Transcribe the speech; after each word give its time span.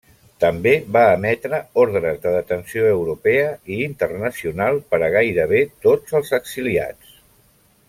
També 0.43 0.71
va 0.95 1.01
emetre 1.17 1.59
ordres 1.81 2.17
de 2.23 2.31
detenció 2.37 2.87
europea 2.95 3.53
i 3.75 3.79
internacional 3.89 4.83
per 4.95 5.01
a 5.09 5.11
gairebé 5.19 5.61
tots 5.89 6.19
els 6.23 6.35
exiliats. 6.41 7.17